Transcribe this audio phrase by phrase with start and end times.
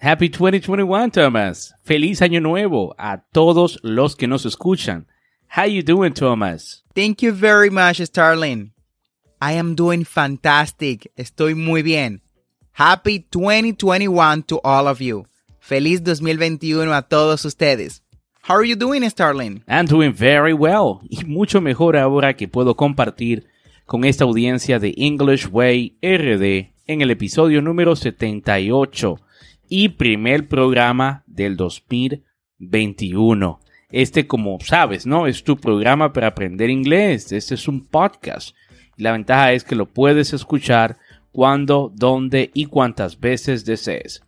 [0.00, 1.74] Happy 2021, Thomas.
[1.82, 5.08] Feliz año nuevo a todos los que nos escuchan.
[5.48, 6.84] How you doing, Thomas?
[6.94, 8.72] Thank you very much, Starling.
[9.40, 11.10] I am doing fantastic.
[11.16, 12.22] Estoy muy bien.
[12.70, 15.26] Happy 2021 to all of you.
[15.58, 18.00] Feliz 2021 a todos ustedes.
[18.42, 19.64] How are you doing, Starling?
[19.66, 23.48] I'm doing very well y mucho mejor ahora que puedo compartir
[23.84, 29.18] con esta audiencia de English Way RD en el episodio número 78
[29.68, 33.60] y primer programa del 2021.
[33.90, 35.26] Este, como sabes, ¿no?
[35.26, 37.32] Es tu programa para aprender inglés.
[37.32, 38.54] Este es un podcast.
[38.96, 40.98] La ventaja es que lo puedes escuchar
[41.32, 44.22] cuando, dónde y cuántas veces desees.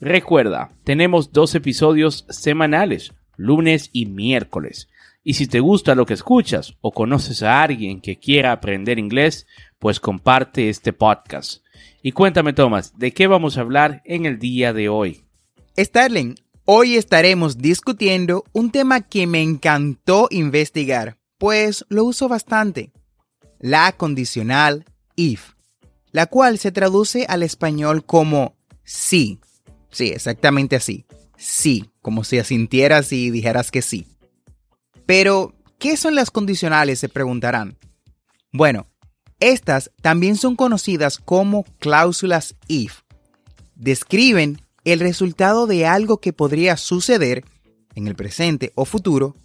[0.00, 4.88] Recuerda, tenemos dos episodios semanales, lunes y miércoles.
[5.22, 9.46] Y si te gusta lo que escuchas o conoces a alguien que quiera aprender inglés,
[9.78, 11.62] pues comparte este podcast.
[12.02, 15.24] Y cuéntame, Tomás, ¿de qué vamos a hablar en el día de hoy?
[15.76, 22.92] Starling, hoy estaremos discutiendo un tema que me encantó investigar, pues lo uso bastante.
[23.58, 24.84] La condicional
[25.16, 25.52] if,
[26.12, 29.40] la cual se traduce al español como sí.
[29.90, 31.06] Sí, exactamente así.
[31.36, 34.06] Sí, como si asintieras y dijeras que sí.
[35.06, 36.98] Pero, ¿qué son las condicionales?
[36.98, 37.78] Se preguntarán.
[38.52, 38.86] Bueno,
[39.40, 43.02] estas también son conocidas como cláusulas if.
[43.74, 47.44] Describen el resultado de algo que podría suceder
[47.94, 49.36] en el presente o futuro,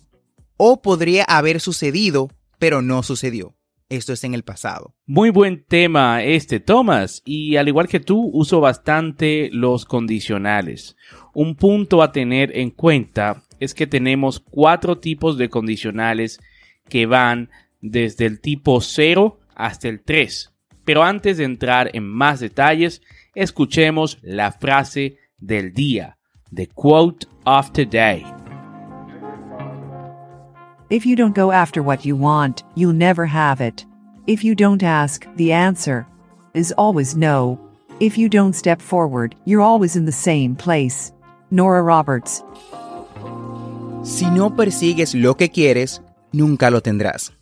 [0.58, 2.30] o podría haber sucedido,
[2.60, 3.56] pero no sucedió.
[3.90, 4.96] Esto es en el pasado.
[5.06, 7.22] Muy buen tema este, Tomás.
[7.26, 10.96] Y al igual que tú, uso bastante los condicionales.
[11.34, 16.40] Un punto a tener en cuenta es que tenemos cuatro tipos de condicionales
[16.88, 17.50] que van
[17.82, 20.52] desde el tipo 0 hasta el 3.
[20.84, 23.02] Pero antes de entrar en más detalles,
[23.36, 26.18] escuchemos la frase del día,
[26.54, 28.26] the quote of the day.
[30.90, 33.86] If you don't go after what you want, you'll never have it.
[34.28, 36.06] If you don't ask, the answer
[36.54, 37.60] is always no.
[38.00, 41.14] If you don't step forward, you're always in the same place.
[41.50, 42.44] Nora Roberts.
[44.04, 46.02] Si no persigues lo que quieres,
[46.34, 47.34] nunca lo tendrás.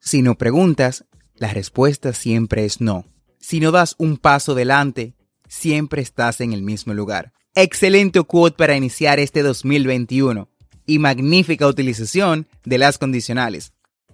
[0.00, 1.04] Si no preguntas,
[1.36, 3.04] la respuesta siempre es no.
[3.40, 5.14] Si no das un paso adelante,
[5.48, 7.32] siempre estás en el mismo lugar.
[7.54, 10.48] Excelente quote para iniciar este 2021
[10.86, 13.72] y magnífica utilización de las condicionales.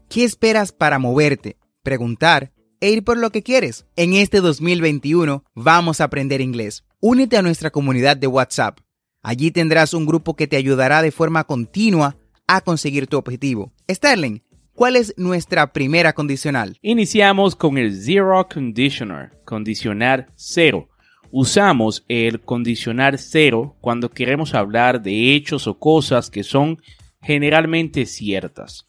[0.08, 3.86] ¿Qué esperas para moverte, preguntar e ir por lo que quieres?
[3.96, 6.84] En este 2021 vamos a aprender inglés.
[7.00, 8.80] Únete a nuestra comunidad de WhatsApp.
[9.22, 12.16] Allí tendrás un grupo que te ayudará de forma continua
[12.46, 13.72] a conseguir tu objetivo.
[13.88, 14.42] Sterling,
[14.74, 16.78] ¿cuál es nuestra primera condicional?
[16.82, 20.88] Iniciamos con el Zero Conditioner, condicionar cero.
[21.30, 26.78] Usamos el condicionar cero cuando queremos hablar de hechos o cosas que son
[27.22, 28.86] generalmente ciertas.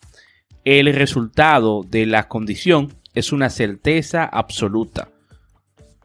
[0.64, 5.10] El resultado de la condición es una certeza absoluta.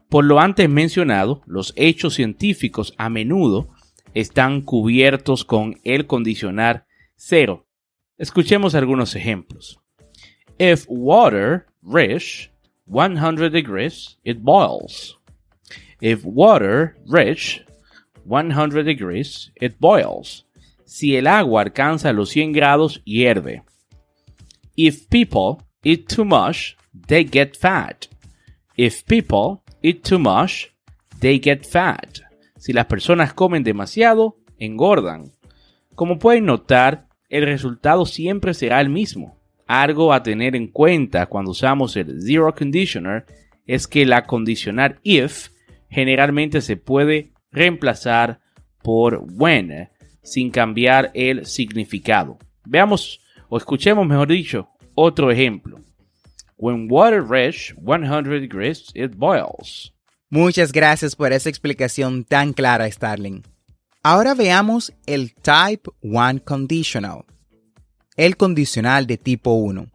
[0.09, 3.69] Por lo antes mencionado, los hechos científicos a menudo
[4.13, 6.85] están cubiertos con el condicionar
[7.15, 7.66] cero.
[8.17, 9.79] Escuchemos algunos ejemplos.
[10.57, 12.51] If water reach
[12.87, 15.17] 100 degrees, it boils.
[16.01, 17.63] If water reach
[18.25, 20.45] 100 degrees, it boils.
[20.85, 23.61] Si el agua alcanza los 100 grados, hierve.
[24.75, 26.75] If people eat too much,
[27.07, 28.07] they get fat.
[28.75, 30.71] If people eat too much,
[31.19, 32.19] they get fat.
[32.57, 35.31] Si las personas comen demasiado, engordan.
[35.95, 39.37] Como pueden notar, el resultado siempre será el mismo.
[39.67, 43.25] Algo a tener en cuenta cuando usamos el zero conditioner
[43.65, 45.49] es que la condicional if
[45.89, 48.39] generalmente se puede reemplazar
[48.81, 49.89] por when
[50.23, 52.37] sin cambiar el significado.
[52.65, 53.19] Veamos
[53.49, 55.79] o escuchemos, mejor dicho, otro ejemplo.
[56.57, 59.93] When water reaches 100 degrees, it boils.
[60.29, 63.43] Muchas gracias por esa explicación tan clara, Starling.
[64.09, 67.25] Ahora veamos el Type 1 Conditional,
[68.15, 69.85] el condicional de tipo 1.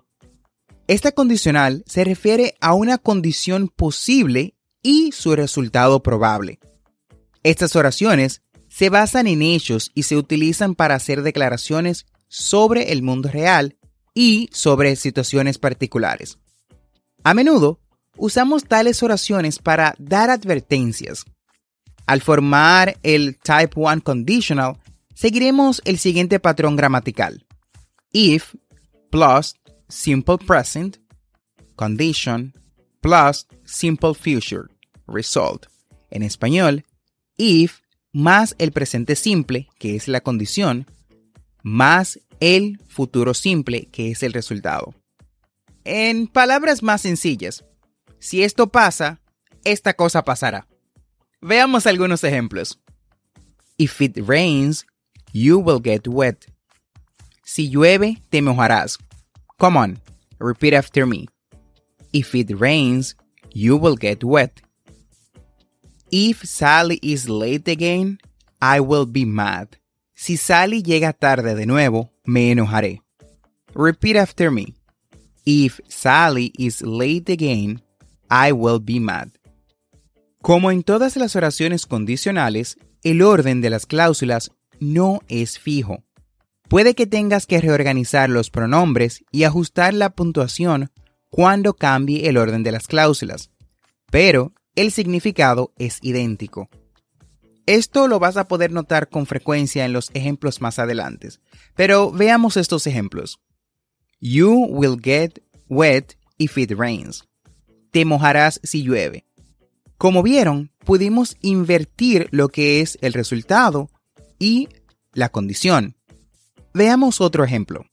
[0.87, 6.61] Esta condicional se refiere a una condición posible y su resultado probable.
[7.43, 13.31] Estas oraciones se basan en hechos y se utilizan para hacer declaraciones sobre el mundo
[13.31, 13.79] real
[14.12, 16.37] y sobre situaciones particulares.
[17.25, 17.81] A menudo
[18.19, 21.25] usamos tales oraciones para dar advertencias.
[22.06, 24.78] Al formar el Type 1 Conditional,
[25.14, 27.46] seguiremos el siguiente patrón gramatical.
[28.12, 28.54] If
[29.10, 29.54] plus
[29.88, 30.99] Simple Present,
[31.76, 32.54] Condition
[33.00, 34.69] plus Simple Future,
[35.06, 35.66] Result.
[36.10, 36.84] En español,
[37.37, 37.81] if
[38.12, 40.87] más el presente simple, que es la condición,
[41.62, 44.94] más el futuro simple, que es el resultado.
[45.84, 47.64] En palabras más sencillas,
[48.19, 49.20] si esto pasa,
[49.64, 50.69] esta cosa pasará.
[51.42, 52.78] Veamos algunos ejemplos.
[53.76, 54.86] If it rains,
[55.32, 56.46] you will get wet.
[57.44, 58.96] Si llueve, te mojarás.
[59.58, 59.98] Come on,
[60.38, 61.26] repeat after me.
[62.12, 63.16] If it rains,
[63.52, 64.62] you will get wet.
[66.12, 68.18] If Sally is late again,
[68.60, 69.78] I will be mad.
[70.14, 73.00] Si Sally llega tarde de nuevo, me enojaré.
[73.74, 74.74] Repeat after me.
[75.44, 77.82] If Sally is late again,
[78.30, 79.32] I will be mad.
[80.42, 84.50] Como en todas las oraciones condicionales, el orden de las cláusulas
[84.80, 86.02] no es fijo.
[86.68, 90.90] Puede que tengas que reorganizar los pronombres y ajustar la puntuación
[91.30, 93.50] cuando cambie el orden de las cláusulas,
[94.10, 96.68] pero el significado es idéntico.
[97.66, 101.28] Esto lo vas a poder notar con frecuencia en los ejemplos más adelante,
[101.76, 103.38] pero veamos estos ejemplos.
[104.18, 107.22] You will get wet if it rains.
[107.92, 109.24] Te mojarás si llueve.
[110.02, 113.88] Como vieron, pudimos invertir lo que es el resultado
[114.37, 114.69] y
[115.12, 115.94] la condición.
[116.75, 117.84] Veamos otro ejemplo.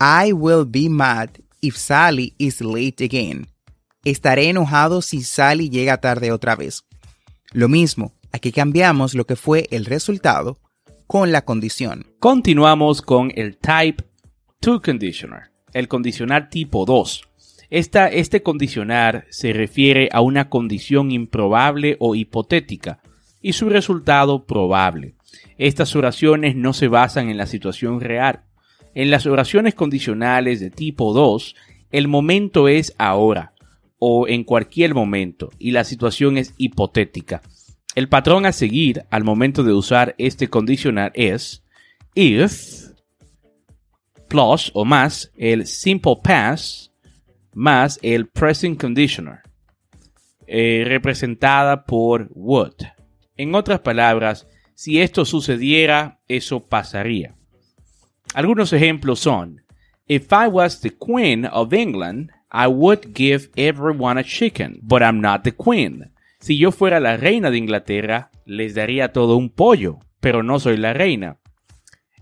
[0.00, 1.28] I will be mad
[1.60, 3.48] if Sally is late again.
[4.02, 6.86] Estaré enojado si Sally llega tarde otra vez.
[7.52, 10.58] Lo mismo, aquí cambiamos lo que fue el resultado
[11.06, 12.06] con la condición.
[12.18, 14.02] Continuamos con el Type
[14.62, 17.28] 2 Conditioner, el condicional tipo 2.
[17.70, 23.00] Esta, este condicionar se refiere a una condición improbable o hipotética
[23.42, 25.14] y su resultado probable.
[25.58, 28.42] Estas oraciones no se basan en la situación real.
[28.94, 31.54] En las oraciones condicionales de tipo 2,
[31.90, 33.52] el momento es ahora
[33.98, 37.42] o en cualquier momento y la situación es hipotética.
[37.94, 41.64] El patrón a seguir al momento de usar este condicional es
[42.14, 42.90] if
[44.28, 46.90] plus o más el simple past
[47.56, 49.40] más el present conditioner
[50.46, 52.74] eh, representada por would.
[53.36, 57.34] En otras palabras, si esto sucediera, eso pasaría.
[58.34, 59.62] Algunos ejemplos son
[60.06, 65.20] If I was the Queen of England, I would give everyone a chicken, but I'm
[65.20, 66.12] not the queen.
[66.38, 70.76] Si yo fuera la reina de Inglaterra, les daría todo un pollo, pero no soy
[70.76, 71.38] la reina.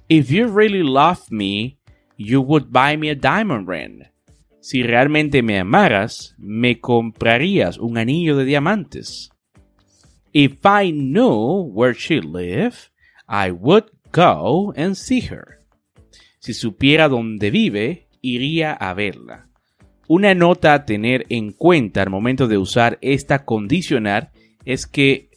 [0.09, 1.78] If you really love me,
[2.16, 4.04] you would buy me a diamond ring.
[4.64, 9.30] Si realmente me amaras, me comprarías un anillo de diamantes.
[10.33, 12.90] If I knew where she lived,
[13.28, 15.61] I would go and see her.
[16.38, 19.50] Si supiera dónde vive, iría a verla.
[20.09, 24.30] Una nota a tener en cuenta al momento de usar esta condicional
[24.64, 25.28] es que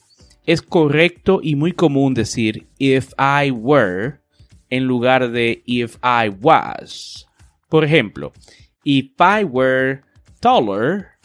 [0.45, 4.21] es correcto y muy común decir if I were
[4.69, 7.27] en lugar de if I was.
[7.67, 8.31] Por ejemplo,
[8.87, 10.01] if I were
[10.39, 11.19] taller,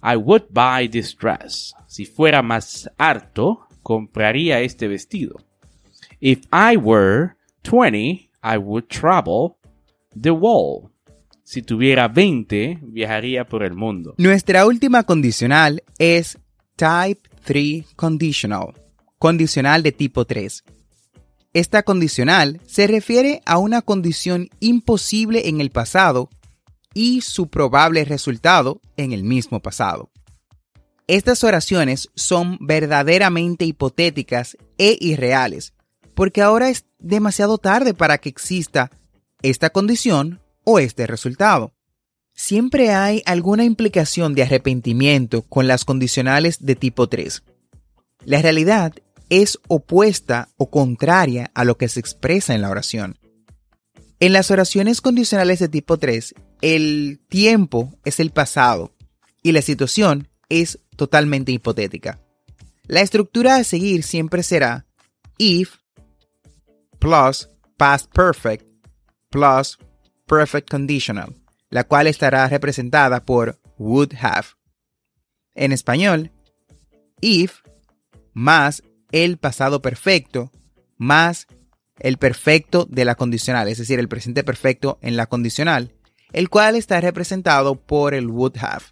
[0.00, 1.74] I would buy this dress.
[1.88, 5.40] Si fuera más alto, compraría este vestido.
[6.20, 7.34] If I were
[7.64, 9.56] 20, I would travel
[10.14, 10.92] the wall.
[11.42, 14.14] Si tuviera 20, viajaría por el mundo.
[14.16, 16.38] Nuestra última condicional es
[16.76, 18.74] Type 3 Conditional,
[19.18, 20.62] condicional de tipo 3.
[21.52, 26.30] Esta condicional se refiere a una condición imposible en el pasado
[26.94, 30.10] y su probable resultado en el mismo pasado.
[31.06, 35.74] Estas oraciones son verdaderamente hipotéticas e irreales,
[36.14, 38.90] porque ahora es demasiado tarde para que exista
[39.42, 41.74] esta condición o este resultado.
[42.32, 47.42] Siempre hay alguna implicación de arrepentimiento con las condicionales de tipo 3.
[48.24, 48.94] La realidad
[49.28, 53.18] es opuesta o contraria a lo que se expresa en la oración.
[54.20, 58.94] En las oraciones condicionales de tipo 3, el tiempo es el pasado
[59.42, 62.20] y la situación es totalmente hipotética.
[62.86, 64.86] La estructura a seguir siempre será
[65.38, 65.76] if
[66.98, 68.68] plus past perfect
[69.30, 69.78] plus
[70.26, 71.34] perfect conditional,
[71.70, 74.48] la cual estará representada por would have.
[75.54, 76.30] En español,
[77.20, 77.60] if
[78.32, 78.82] más
[79.12, 80.50] el pasado perfecto
[80.96, 81.46] más
[81.98, 85.93] el perfecto de la condicional, es decir, el presente perfecto en la condicional,
[86.34, 88.84] el cual está representado por el would have.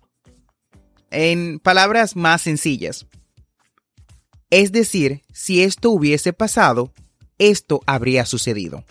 [1.10, 3.06] En palabras más sencillas,
[4.48, 6.92] es decir, si esto hubiese pasado,
[7.38, 8.84] esto habría sucedido.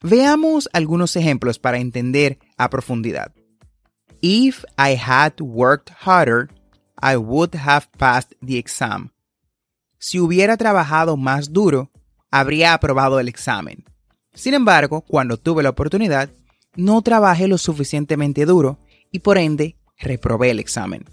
[0.00, 3.32] Veamos algunos ejemplos para entender a profundidad.
[4.20, 6.48] If I had worked harder,
[7.02, 9.10] I would have passed the exam.
[9.98, 11.90] Si hubiera trabajado más duro,
[12.30, 13.84] habría aprobado el examen.
[14.34, 16.30] Sin embargo, cuando tuve la oportunidad,
[16.76, 18.78] no trabajé lo suficientemente duro
[19.10, 21.04] y por ende reprobé el examen.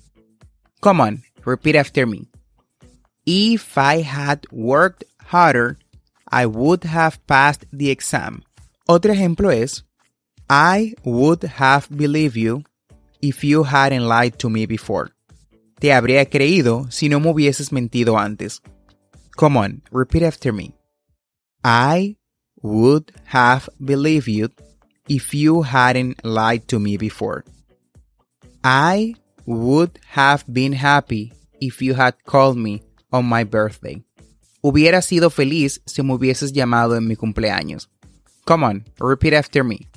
[0.80, 2.28] Come on, repeat after me.
[3.26, 5.78] If I had worked harder,
[6.32, 8.44] I would have passed the exam.
[8.88, 9.86] Otro ejemplo es,
[10.50, 12.64] I would have believed you
[13.22, 15.12] if you hadn't lied to me before.
[15.80, 18.62] Te habría creído si no me hubieses mentido antes.
[19.38, 20.74] Come on, repeat after me.
[21.64, 22.18] I
[22.62, 24.50] would have believed you
[25.10, 27.44] if you hadn't lied to me before.
[28.64, 34.04] I would have been happy if you had called me on my birthday.
[34.64, 37.88] Hubiera sido feliz si me hubieses llamado en mi cumpleaños.
[38.46, 39.88] Come on, repeat after me.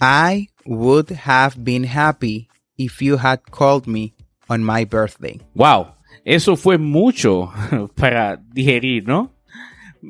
[0.00, 4.14] I would have been happy if you had called me
[4.48, 5.40] on my birthday.
[5.54, 5.94] Wow,
[6.24, 7.52] eso fue mucho
[7.96, 9.30] para digerir, ¿no?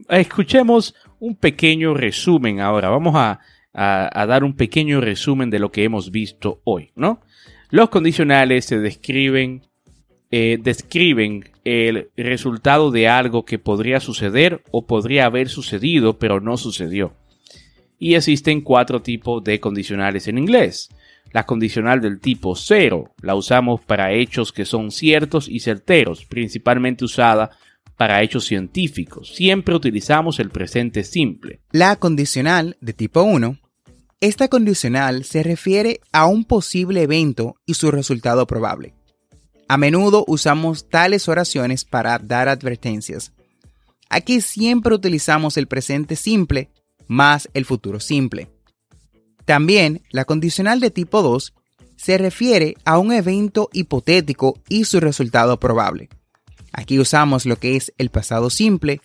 [0.08, 2.88] Escuchemos un pequeño resumen ahora.
[2.88, 3.40] Vamos a,
[3.72, 7.20] a, dar un pequeño resumen de lo que hemos visto hoy, ¿no?
[7.70, 9.62] Los condicionales se describen,
[10.30, 16.56] eh, describen el resultado de algo que podría suceder o podría haber sucedido pero no
[16.56, 17.14] sucedió.
[17.98, 20.88] Y existen cuatro tipos de condicionales en inglés.
[21.32, 27.04] La condicional del tipo 0 la usamos para hechos que son ciertos y certeros, principalmente
[27.04, 27.50] usada
[28.00, 29.34] para hechos científicos.
[29.34, 31.60] Siempre utilizamos el presente simple.
[31.70, 33.58] La condicional de tipo 1
[34.22, 38.94] esta condicional se refiere a un posible evento y su resultado probable.
[39.68, 43.32] A menudo usamos tales oraciones para dar advertencias.
[44.08, 46.70] Aquí siempre utilizamos el presente simple
[47.06, 48.50] más el futuro simple.
[49.44, 51.52] También la condicional de tipo 2
[51.96, 56.08] se refiere a un evento hipotético y su resultado probable.
[56.72, 59.00] Aquí usamos lo que es el pasado simple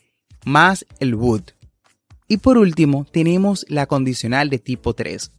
[0.46, 1.44] más el would.
[2.28, 5.32] Y por último, tenemos la condicional de tipo 3,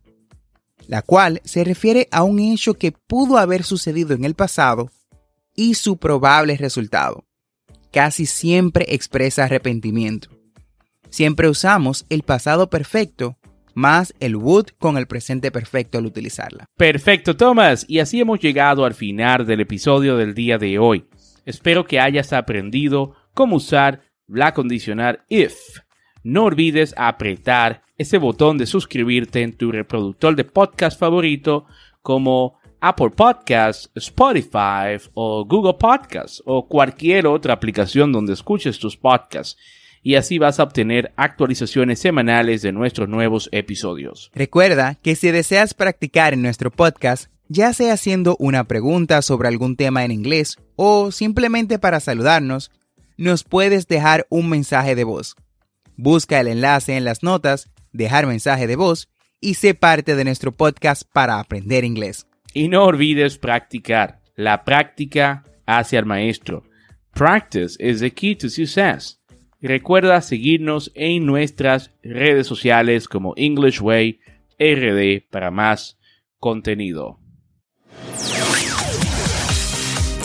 [0.86, 4.90] la cual se refiere a un hecho que pudo haber sucedido en el pasado
[5.54, 7.24] y su probable resultado.
[7.92, 10.28] Casi siempre expresa arrepentimiento.
[11.08, 13.38] Siempre usamos el pasado perfecto
[13.76, 16.64] más el would con el presente perfecto al utilizarla.
[16.76, 17.84] Perfecto, Thomas.
[17.86, 21.04] Y así hemos llegado al final del episodio del día de hoy.
[21.46, 25.78] Espero que hayas aprendido cómo usar la condicional if
[26.26, 31.66] no olvides apretar ese botón de suscribirte en tu reproductor de podcast favorito
[32.02, 39.56] como Apple Podcasts, Spotify o Google Podcasts o cualquier otra aplicación donde escuches tus podcasts.
[40.02, 44.32] Y así vas a obtener actualizaciones semanales de nuestros nuevos episodios.
[44.34, 49.76] Recuerda que si deseas practicar en nuestro podcast, ya sea haciendo una pregunta sobre algún
[49.76, 52.70] tema en inglés o simplemente para saludarnos,
[53.16, 55.36] nos puedes dejar un mensaje de voz.
[55.96, 59.08] Busca el enlace en las notas, dejar mensaje de voz
[59.40, 62.26] y sé parte de nuestro podcast para aprender inglés.
[62.52, 64.20] Y no olvides practicar.
[64.34, 66.64] La práctica hace al maestro.
[67.12, 69.20] Practice is the key to success.
[69.60, 74.20] Recuerda seguirnos en nuestras redes sociales como English Way
[74.58, 75.98] RD para más
[76.38, 77.18] contenido.